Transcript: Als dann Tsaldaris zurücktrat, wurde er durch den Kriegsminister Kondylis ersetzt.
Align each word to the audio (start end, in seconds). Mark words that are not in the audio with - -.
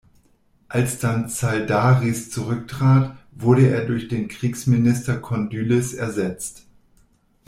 Als 0.67 0.97
dann 0.97 1.29
Tsaldaris 1.29 2.31
zurücktrat, 2.31 3.15
wurde 3.33 3.69
er 3.69 3.85
durch 3.85 4.07
den 4.07 4.29
Kriegsminister 4.29 5.17
Kondylis 5.19 5.93
ersetzt. 5.93 6.65